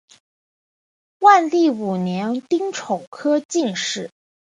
[1.19, 4.09] 万历五年丁丑科进士。